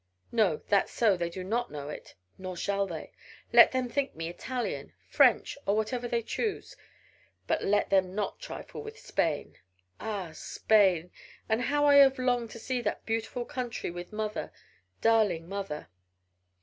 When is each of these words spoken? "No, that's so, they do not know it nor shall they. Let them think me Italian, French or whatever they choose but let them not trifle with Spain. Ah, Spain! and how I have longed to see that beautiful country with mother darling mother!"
"No, 0.31 0.57
that's 0.67 0.91
so, 0.91 1.15
they 1.15 1.29
do 1.29 1.43
not 1.43 1.69
know 1.69 1.89
it 1.89 2.15
nor 2.39 2.57
shall 2.57 2.87
they. 2.87 3.11
Let 3.53 3.71
them 3.71 3.87
think 3.87 4.15
me 4.15 4.29
Italian, 4.29 4.93
French 5.07 5.59
or 5.67 5.75
whatever 5.75 6.07
they 6.07 6.23
choose 6.23 6.75
but 7.45 7.63
let 7.63 7.91
them 7.91 8.15
not 8.15 8.39
trifle 8.39 8.81
with 8.81 8.97
Spain. 8.97 9.59
Ah, 9.99 10.31
Spain! 10.33 11.11
and 11.47 11.61
how 11.61 11.85
I 11.85 11.97
have 11.97 12.17
longed 12.17 12.49
to 12.49 12.57
see 12.59 12.81
that 12.81 13.05
beautiful 13.05 13.45
country 13.45 13.91
with 13.91 14.11
mother 14.11 14.51
darling 15.01 15.47
mother!" 15.47 15.87